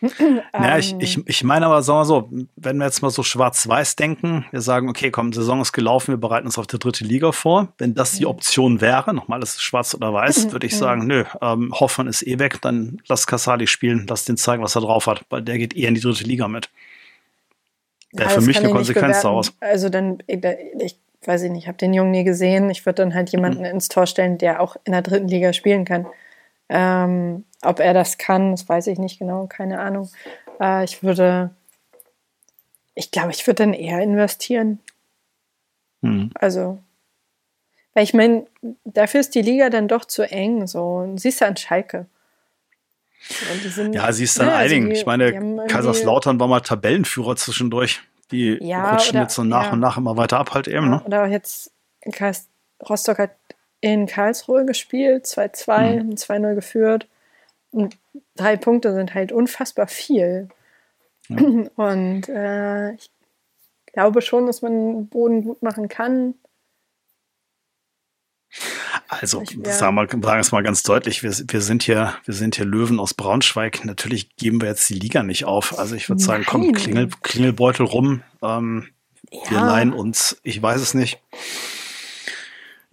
[0.53, 3.95] Ja, ich, ich, ich meine aber, sagen wir so, wenn wir jetzt mal so schwarz-weiß
[3.95, 7.31] denken, wir sagen, okay, komm, Saison ist gelaufen, wir bereiten uns auf die dritte Liga
[7.31, 7.69] vor.
[7.77, 8.31] Wenn das die mhm.
[8.31, 12.37] Option wäre, nochmal, ist schwarz oder weiß, würde ich sagen, nö, ähm, Hoffmann ist eh
[12.37, 15.73] weg, dann lass Casali spielen, lass den zeigen, was er drauf hat, weil der geht
[15.73, 16.69] eher in die dritte Liga mit.
[18.11, 19.53] Wäre ja, für mich eine Konsequenz daraus.
[19.61, 22.69] Also dann, ich weiß ich nicht, ich habe den Jungen nie gesehen.
[22.69, 23.65] Ich würde dann halt jemanden mhm.
[23.65, 26.07] ins Tor stellen, der auch in der dritten Liga spielen kann.
[26.69, 30.09] Ähm, ob er das kann, das weiß ich nicht genau, keine Ahnung.
[30.59, 31.51] Äh, ich würde,
[32.95, 34.79] ich glaube, ich würde dann eher investieren.
[36.01, 36.31] Mhm.
[36.35, 36.79] Also,
[37.93, 38.45] weil ich meine,
[38.85, 40.67] dafür ist die Liga dann doch zu eng.
[40.67, 42.07] So, siehst du an Schalke.
[43.65, 44.91] Sind, ja, sie ist dann ja, also einigen.
[44.91, 48.01] ich meine, Kaiserslautern war mal Tabellenführer zwischendurch.
[48.31, 49.73] Die ja, rutschen oder, jetzt so nach ja.
[49.73, 50.89] und nach immer weiter ab, halt eben.
[50.89, 51.03] Ne?
[51.05, 51.71] Oder jetzt
[52.89, 53.31] Rostock hat
[53.81, 56.09] in Karlsruhe gespielt, 2-2, mhm.
[56.11, 57.07] 2-0 geführt.
[57.71, 57.97] Und
[58.35, 60.49] drei Punkte sind halt unfassbar viel.
[61.27, 61.37] Ja.
[61.75, 63.11] Und äh, ich
[63.91, 66.35] glaube schon, dass man Boden gut machen kann.
[69.21, 72.99] Also, sagen, wir, es mal ganz deutlich, wir, wir, sind hier, wir sind hier Löwen
[72.99, 73.85] aus Braunschweig.
[73.85, 75.77] Natürlich geben wir jetzt die Liga nicht auf.
[75.77, 78.21] Also ich würde sagen, komm, Klingel, Klingelbeutel rum.
[78.41, 78.89] Ähm,
[79.31, 79.51] ja.
[79.51, 81.19] Wir leihen uns, ich weiß es nicht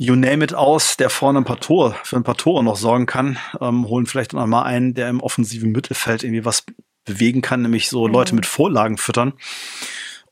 [0.00, 3.04] you name it aus, der vorne ein paar Tore, für ein paar Tore noch sorgen
[3.04, 6.64] kann, ähm, holen vielleicht noch mal einen, der im offensiven Mittelfeld irgendwie was
[7.04, 8.14] bewegen kann, nämlich so mhm.
[8.14, 9.34] Leute mit Vorlagen füttern.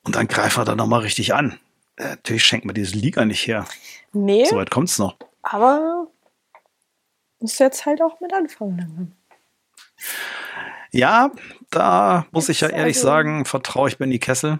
[0.04, 1.60] Und dann greifen wir da noch mal richtig an.
[1.96, 3.66] Äh, natürlich schenkt man diese Liga nicht her.
[4.14, 4.46] Nee.
[4.46, 5.16] Soweit kommt's noch.
[5.42, 6.08] Aber
[7.40, 9.16] muss jetzt halt auch mit anfangen.
[10.90, 11.30] Ja,
[11.70, 14.58] da muss ich ja ehrlich also, sagen, vertraue ich Benny Kessel.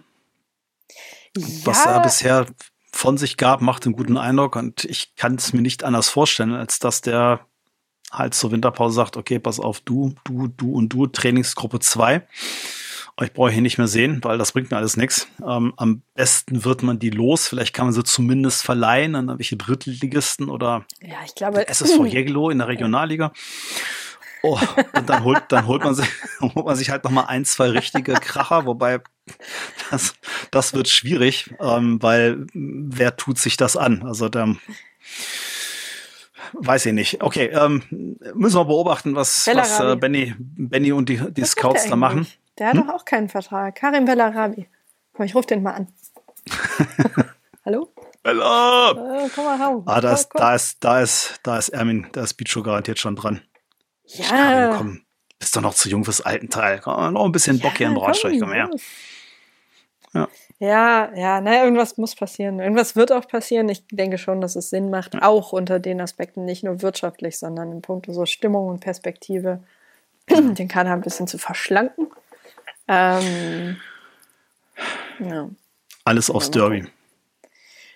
[1.37, 1.47] Ja.
[1.65, 2.47] Was er bisher
[2.93, 6.55] von sich gab, macht einen guten Eindruck und ich kann es mir nicht anders vorstellen,
[6.55, 7.47] als dass der
[8.11, 12.27] halt zur Winterpause sagt, okay, pass auf, du, du, du und du, Trainingsgruppe 2.
[13.21, 15.27] Euch brauche ich hier nicht mehr sehen, weil das bringt mir alles nichts.
[15.45, 17.49] Ähm, am besten wird man die los.
[17.49, 22.49] Vielleicht kann man sie zumindest verleihen an welche Drittligisten oder ja, ich glaube, SSV Jägelo
[22.49, 23.33] in der Regionalliga.
[24.45, 24.57] Oh,
[24.95, 26.07] und dann holt, dann holt man sich,
[26.41, 29.01] holt man sich halt noch mal ein, zwei richtige Kracher, wobei
[29.91, 30.15] das,
[30.53, 34.05] das wird schwierig, ähm, weil wer tut sich das an?
[34.05, 34.55] Also da
[36.53, 37.21] weiß ich nicht.
[37.21, 37.83] Okay, ähm,
[38.35, 42.29] müssen wir beobachten, was, was äh, Benny, Benny und die, die Scouts da machen.
[42.59, 42.87] Der hat hm?
[42.87, 43.75] doch auch keinen Vertrag.
[43.75, 44.69] Karim Bellarabi.
[45.13, 45.89] Komm, ich ruf den mal an.
[47.65, 47.93] Hallo?
[48.23, 48.91] Bella!
[48.91, 49.83] Äh, komm mal, hau.
[49.87, 53.17] Ah, da ist, da ist, da ist, da ist Ermin, da ist Bicho garantiert schon
[53.17, 53.43] dran.
[54.05, 54.25] Ja.
[54.27, 55.01] Karim, komm,
[55.39, 56.81] bist doch noch zu jung fürs alten Teil.
[56.81, 58.71] Komm, noch ein bisschen Bock ja, hier im Bratsteig, komm her.
[60.15, 60.29] Ja.
[60.61, 62.59] Ja, ja, naja, irgendwas muss passieren.
[62.59, 63.69] Irgendwas wird auch passieren.
[63.69, 67.71] Ich denke schon, dass es Sinn macht, auch unter den Aspekten, nicht nur wirtschaftlich, sondern
[67.71, 69.63] in puncto so Stimmung und Perspektive,
[70.29, 72.09] den Kader ein bisschen zu verschlanken.
[72.89, 73.77] Ähm,
[75.21, 75.49] ja.
[76.05, 76.87] Alles aufs Derby.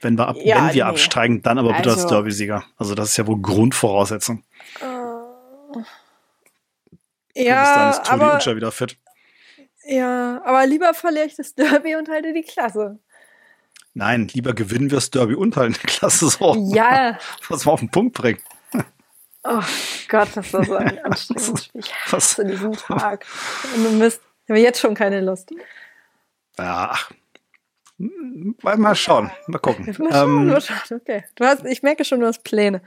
[0.02, 0.90] Wenn wir, ab, ja, wenn wir nee.
[0.90, 2.64] absteigen, dann aber bitte also, als Derby-Sieger.
[2.76, 4.42] Also das ist ja wohl Grundvoraussetzung.
[4.83, 5.83] Uh,
[7.35, 8.96] ja, ist aber wieder fit.
[9.85, 12.98] Ja, aber lieber verliere ich das Derby und halte die Klasse.
[13.94, 16.57] Nein, lieber gewinnen wir das Derby und halten die Klasse so.
[16.72, 17.18] Ja.
[17.48, 18.40] Was wir auf den Punkt bringen.
[19.44, 19.62] Oh
[20.09, 21.81] Gott, das war so ein anstrengendes Spiel.
[21.81, 23.24] Ich hasse diesen Tag.
[23.74, 24.20] Und du Mist.
[24.53, 25.51] Habe jetzt schon keine Lust.
[26.59, 27.11] Ja, ach.
[27.97, 29.87] Mal schauen, mal gucken.
[29.99, 31.01] Mal schauen, ähm, mal schauen.
[31.01, 31.25] Okay.
[31.37, 32.83] Du hast, ich merke schon, du hast Pläne.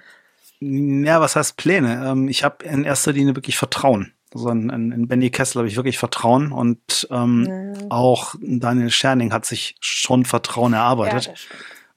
[0.59, 2.05] Ja, was heißt Pläne?
[2.05, 4.13] Ähm, ich habe in erster Linie wirklich Vertrauen.
[4.31, 7.85] Also in, in Benny Kessel habe ich wirklich Vertrauen und ähm, ja.
[7.89, 11.25] auch Daniel Scherning hat sich schon Vertrauen erarbeitet.
[11.25, 11.33] Ja,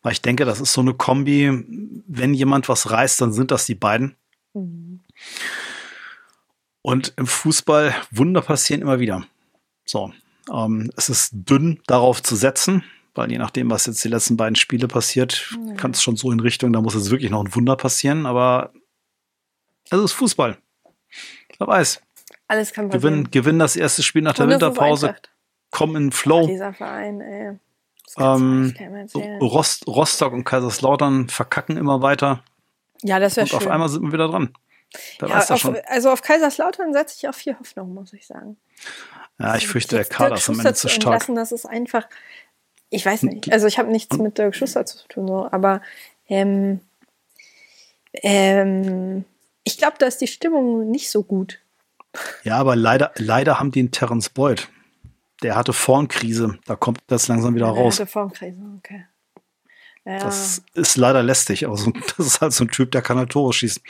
[0.02, 1.52] weil ich denke, das ist so eine Kombi,
[2.06, 4.16] wenn jemand was reißt, dann sind das die beiden.
[4.54, 5.00] Mhm.
[6.80, 9.26] Und im Fußball Wunder passieren immer wieder.
[9.88, 10.12] So,
[10.52, 14.54] ähm, es ist dünn darauf zu setzen, weil je nachdem, was jetzt die letzten beiden
[14.54, 15.76] Spiele passiert, mhm.
[15.76, 18.72] kann es schon so in Richtung, da muss jetzt wirklich noch ein Wunder passieren, aber
[19.90, 20.58] es ist Fußball.
[21.56, 22.02] Wer weiß.
[22.48, 23.00] Alles kann passieren.
[23.00, 25.16] Gewinnen, gewinnen das erste Spiel nach der Winterpause,
[25.70, 26.42] kommen in Flow.
[26.42, 27.58] Ja, dieser Verein, ey.
[28.18, 28.74] Ähm,
[29.40, 32.42] Rost, Rostock und Kaiserslautern verkacken immer weiter.
[33.02, 33.58] Ja, das wäre schön.
[33.58, 34.52] Und auf einmal sind wir wieder dran.
[35.20, 38.56] Ja, auf, also auf Kaiserslautern setze ich auch viel Hoffnung, muss ich sagen.
[39.38, 41.20] Ja, ich fürchte, der Kader ist am Ende zu stark.
[41.20, 42.08] Lassen, das ist einfach,
[42.90, 45.80] ich weiß nicht, also ich habe nichts mit Dirk Schuster zu tun, so, aber
[46.28, 46.80] ähm,
[48.14, 49.24] ähm,
[49.64, 51.60] ich glaube, da ist die Stimmung nicht so gut.
[52.42, 54.68] Ja, aber leider, leider haben die einen Terence Boyd.
[55.42, 56.58] Der hatte Formkrise.
[56.66, 57.96] Da kommt das langsam wieder raus.
[57.96, 59.04] Der hatte Formkrise, okay.
[60.04, 60.18] Ja.
[60.18, 61.68] Das ist leider lästig.
[61.68, 63.82] Also, das ist halt so ein Typ, der kann halt Tore schießen.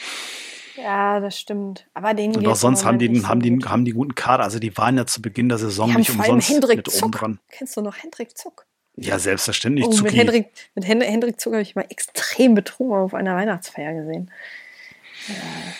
[0.82, 1.86] Ja, das stimmt.
[1.94, 4.44] Aber den Und auch sonst haben die, haben, die, haben die guten Kader.
[4.44, 7.02] Also die waren ja zu Beginn der Saison nicht umsonst Hendrik mit Zuck.
[7.04, 7.40] oben dran.
[7.50, 8.66] Kennst du noch Hendrik Zuck?
[8.96, 9.86] Ja, selbstverständlich.
[9.86, 14.30] Oh, mit Hendrik, mit Hendrik Zuck habe ich mal extrem betrunken auf einer Weihnachtsfeier gesehen.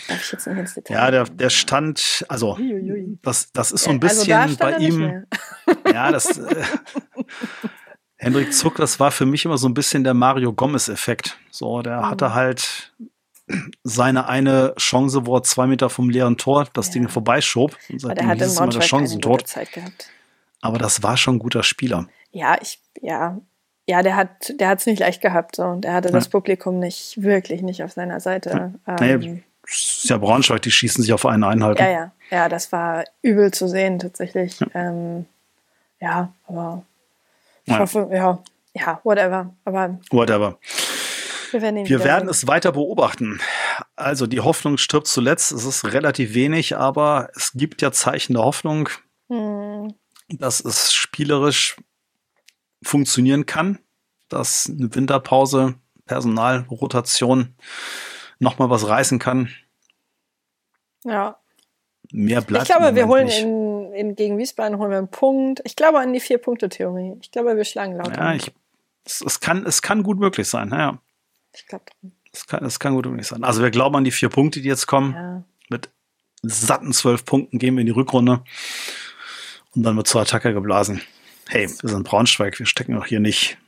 [0.08, 2.58] Darf ich jetzt nicht ins Detail ja, der, der stand, also
[3.22, 5.24] das, das ist so ein bisschen also bei ihm.
[5.92, 6.38] Ja, das.
[6.38, 6.64] Äh,
[8.16, 11.38] Hendrik Zuck, das war für mich immer so ein bisschen der Mario Gomez-Effekt.
[11.50, 12.06] So, der mhm.
[12.06, 12.92] hatte halt
[13.82, 16.94] seine eine Chance, wo er zwei Meter vom leeren Tor das ja.
[16.94, 17.76] Ding vorbeischob.
[17.96, 19.38] Seitdem hat hieß es immer der Chancentor.
[20.60, 22.06] Aber das war schon ein guter Spieler.
[22.32, 23.38] Ja, ich, ja,
[23.86, 26.14] ja, der hat, der hat es nicht leicht gehabt so und der hatte ja.
[26.14, 28.72] das Publikum nicht wirklich nicht auf seiner Seite.
[28.86, 28.96] Ja.
[29.00, 31.82] Ähm, nee, ist ja Braunschweig, die schießen sich auf einen Einhalten.
[31.82, 34.60] Ja, ja, ja, das war übel zu sehen tatsächlich.
[34.60, 35.26] Ja, ähm,
[36.00, 36.82] ja aber
[37.64, 37.78] ich ja.
[37.78, 38.38] hoffe, ja,
[38.74, 39.54] ja, whatever.
[39.64, 40.58] Aber whatever.
[41.50, 43.40] Wir werden, wir werden es weiter beobachten.
[43.96, 45.52] Also die Hoffnung stirbt zuletzt.
[45.52, 48.88] Es ist relativ wenig, aber es gibt ja Zeichen der Hoffnung,
[49.28, 49.94] hm.
[50.28, 51.76] dass es spielerisch
[52.82, 53.78] funktionieren kann,
[54.28, 55.74] dass eine Winterpause,
[56.06, 57.54] Personalrotation
[58.38, 59.50] nochmal was reißen kann.
[61.04, 61.38] Ja.
[62.10, 62.68] Mehr bleibt.
[62.68, 65.60] Ich glaube, wir holen in, in, gegen Wiesbaden holen wir einen Punkt.
[65.64, 67.18] Ich glaube an die Vier-Punkte-Theorie.
[67.20, 68.18] Ich glaube, wir schlagen lauter.
[68.18, 68.50] Ja, ich,
[69.04, 70.70] es, es, kann, es kann gut möglich sein.
[70.70, 70.98] Ja.
[71.54, 71.84] Ich glaube.
[72.32, 73.42] Es kann, es kann gut möglich sein.
[73.42, 75.14] Also wir glauben an die vier Punkte, die jetzt kommen.
[75.14, 75.44] Ja.
[75.70, 75.90] Mit
[76.42, 78.44] satten zwölf Punkten gehen wir in die Rückrunde.
[79.74, 81.00] Und dann wird zur Attacke geblasen
[81.48, 83.58] hey, wir sind Braunschweig, wir stecken auch hier nicht,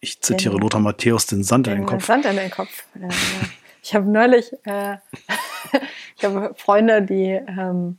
[0.00, 2.04] ich zitiere den, Lothar Matthäus, den Sand in den Kopf.
[2.04, 2.84] Sand in den Kopf.
[3.00, 3.08] Ja,
[3.82, 4.96] ich habe neulich, äh,
[6.16, 7.98] ich habe Freunde, die, ähm,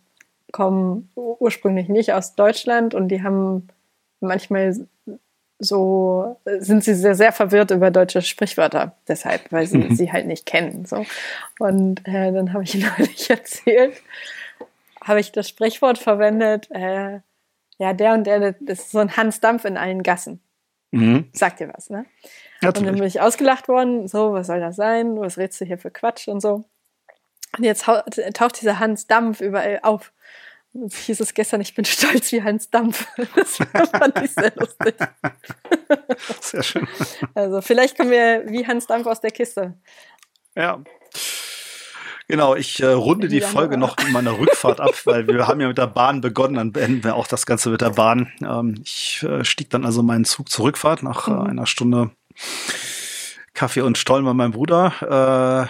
[0.51, 3.69] kommen ursprünglich nicht aus Deutschland und die haben
[4.19, 4.85] manchmal
[5.61, 9.95] so, sind sie sehr, sehr verwirrt über deutsche Sprichwörter, deshalb, weil sie mhm.
[9.95, 10.85] sie halt nicht kennen.
[10.85, 11.05] So.
[11.59, 13.93] Und äh, dann habe ich neulich erzählt,
[15.03, 17.19] habe ich das Sprichwort verwendet, äh,
[17.77, 20.41] ja, der und der, das ist so ein Hans Dampf in allen Gassen.
[20.91, 21.29] Mhm.
[21.31, 22.05] Sagt dir was, ne?
[22.61, 22.79] Natürlich.
[22.79, 25.19] Und dann bin ich ausgelacht worden, so, was soll das sein?
[25.19, 26.65] Was redest du hier für Quatsch und so.
[27.57, 30.11] Und jetzt taucht dieser Hans Dampf überall auf.
[30.73, 33.07] Und hieß es gestern, ich bin stolz wie Hans Dampf.
[33.33, 34.95] Das fand ich sehr lustig.
[36.41, 36.87] Sehr schön.
[37.33, 39.77] Also vielleicht kommen wir wie Hans Dampf aus der Kiste.
[40.55, 40.81] Ja.
[42.27, 45.67] Genau, ich äh, runde die Folge noch in meiner Rückfahrt ab, weil wir haben ja
[45.67, 48.31] mit der Bahn begonnen, dann beenden wir auch das Ganze mit der Bahn.
[48.41, 51.41] Ähm, ich äh, stieg dann also meinen Zug zur Rückfahrt nach äh, mhm.
[51.41, 52.11] einer Stunde
[53.53, 55.69] Kaffee und Stollen bei meinem Bruder.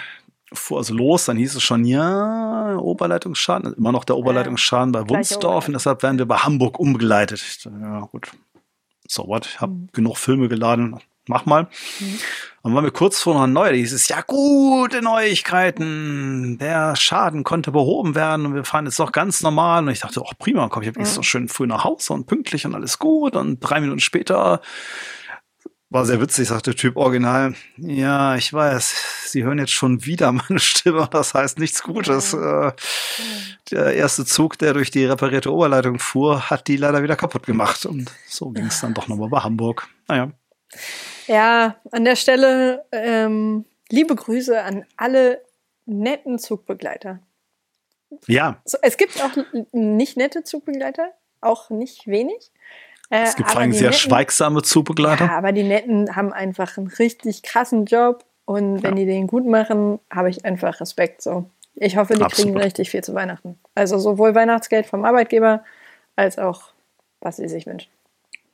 [0.54, 5.68] Fuhr also los, dann hieß es schon, ja, Oberleitungsschaden, immer noch der Oberleitungsschaden bei Wunsdorf
[5.68, 7.42] und deshalb werden wir bei Hamburg umgeleitet.
[7.66, 8.32] Ja, gut.
[9.08, 9.90] So what, ich habe mhm.
[9.94, 11.70] genug Filme geladen, mach mal.
[12.00, 12.20] Mhm.
[12.64, 16.58] Dann waren wir kurz vor einer Neue, hieß es, ja, gute Neuigkeiten.
[16.60, 19.84] Der Schaden konnte behoben werden und wir fahren jetzt doch ganz normal.
[19.84, 21.06] Und ich dachte, oh, prima, komm, ich habe mhm.
[21.06, 23.36] so schön früh nach Hause und pünktlich und alles gut.
[23.36, 24.62] Und drei Minuten später
[25.92, 27.54] war sehr witzig, sagt der Typ original.
[27.76, 31.08] Ja, ich weiß, Sie hören jetzt schon wieder meine Stimme.
[31.12, 32.34] Das heißt nichts Gutes.
[32.34, 32.72] Äh,
[33.72, 37.86] der erste Zug, der durch die reparierte Oberleitung fuhr, hat die leider wieder kaputt gemacht.
[37.86, 39.90] Und so ging es dann doch nochmal bei Hamburg.
[40.08, 40.32] Naja.
[41.28, 45.44] Ja, an der Stelle ähm, liebe Grüße an alle
[45.86, 47.20] netten Zugbegleiter.
[48.28, 48.62] Ja.
[48.64, 49.32] So, es gibt auch
[49.74, 52.52] nicht nette Zugbegleiter, auch nicht wenig.
[53.12, 55.26] Äh, es gibt vor allem sehr netten, schweigsame Zugbegleiter.
[55.26, 59.04] Ja, aber die Netten haben einfach einen richtig krassen Job und wenn ja.
[59.04, 61.22] die den gut machen, habe ich einfach Respekt.
[61.22, 61.50] So.
[61.76, 62.54] Ich hoffe, die Absolut.
[62.54, 63.60] kriegen richtig viel zu Weihnachten.
[63.76, 65.64] Also sowohl Weihnachtsgeld vom Arbeitgeber
[66.16, 66.64] als auch,
[67.20, 67.90] was sie sich wünschen.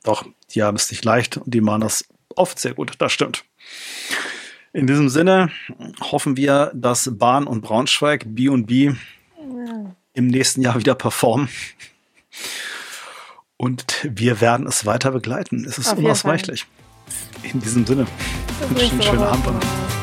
[0.02, 2.92] Doch, die haben es nicht leicht und die machen das oft sehr gut.
[2.98, 3.44] Das stimmt.
[4.72, 5.50] In diesem Sinne
[6.00, 8.94] hoffen wir, dass Bahn und Braunschweig B&B ja.
[10.14, 11.48] im nächsten Jahr wieder performen.
[13.60, 15.64] Und wir werden es weiter begleiten.
[15.64, 16.64] Es ist unausweichlich.
[17.42, 18.06] In diesem Sinne.
[18.68, 19.97] Wünsche einen schönen Abend.